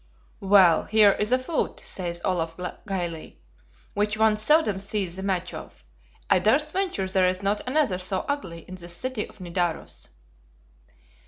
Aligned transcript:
"Well, 0.41 0.85
here 0.85 1.11
is 1.11 1.31
a 1.31 1.37
foot," 1.37 1.79
says 1.83 2.21
Olaf, 2.25 2.55
gayly, 2.87 3.39
"which 3.93 4.17
one 4.17 4.35
seldom 4.35 4.79
sees 4.79 5.15
the 5.15 5.21
match 5.21 5.53
of; 5.53 5.83
I 6.27 6.39
durst 6.39 6.71
venture 6.71 7.07
there 7.07 7.29
is 7.29 7.43
not 7.43 7.61
another 7.67 7.99
so 7.99 8.21
ugly 8.27 8.61
in 8.67 8.73
this 8.73 8.97
city 8.97 9.27
of 9.27 9.39
Nidaros." 9.39 10.07